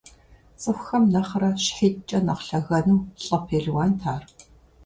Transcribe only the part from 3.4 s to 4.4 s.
пелуант ар.